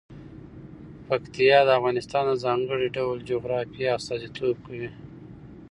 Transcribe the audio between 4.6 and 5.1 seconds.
کوي.